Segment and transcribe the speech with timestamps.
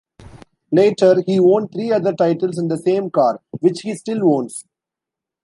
[0.71, 4.65] Later he won three other titles in the same car, which he still owns.